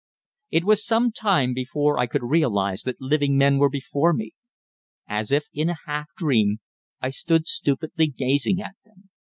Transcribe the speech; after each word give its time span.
It 0.49 0.63
was 0.63 0.83
some 0.83 1.11
time 1.11 1.53
before 1.53 1.99
I 1.99 2.07
could 2.07 2.23
realise 2.23 2.81
that 2.85 2.99
living 2.99 3.37
men 3.37 3.59
were 3.59 3.69
before 3.69 4.13
me. 4.13 4.31
As 5.07 5.31
if 5.31 5.45
in 5.53 5.69
a 5.69 5.77
half 5.85 6.07
dream, 6.17 6.57
I 7.01 7.11
stood 7.11 7.45
stupidly 7.47 8.07
gazing 8.07 8.63
at 8.63 8.73
them. 8.83 9.11